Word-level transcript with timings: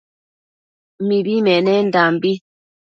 Mibi 1.07 1.35
menendanbi 1.45 2.31